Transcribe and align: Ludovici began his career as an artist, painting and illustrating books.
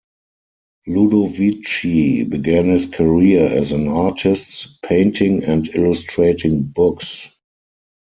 Ludovici 0.87 2.23
began 2.23 2.69
his 2.69 2.87
career 2.87 3.43
as 3.45 3.71
an 3.71 3.87
artist, 3.87 4.81
painting 4.81 5.43
and 5.43 5.69
illustrating 5.75 6.63
books. 6.63 7.29